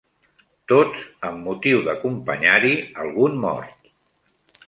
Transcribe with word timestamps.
Tots 0.71 1.03
amb 1.29 1.43
motiu 1.49 1.83
d'acompanyar-hi 1.89 2.73
algun 3.05 3.39
mort 3.47 3.87